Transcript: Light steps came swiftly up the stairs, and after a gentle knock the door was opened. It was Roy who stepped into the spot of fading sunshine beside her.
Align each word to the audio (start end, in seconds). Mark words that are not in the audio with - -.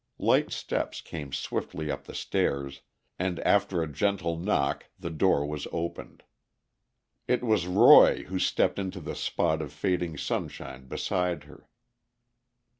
Light 0.17 0.51
steps 0.51 0.99
came 0.99 1.31
swiftly 1.31 1.91
up 1.91 2.05
the 2.05 2.15
stairs, 2.15 2.81
and 3.19 3.39
after 3.41 3.83
a 3.83 3.87
gentle 3.93 4.35
knock 4.35 4.85
the 4.97 5.11
door 5.11 5.45
was 5.45 5.67
opened. 5.71 6.23
It 7.27 7.43
was 7.43 7.67
Roy 7.67 8.23
who 8.23 8.39
stepped 8.39 8.79
into 8.79 8.99
the 8.99 9.13
spot 9.13 9.61
of 9.61 9.71
fading 9.71 10.17
sunshine 10.17 10.87
beside 10.87 11.43
her. 11.43 11.69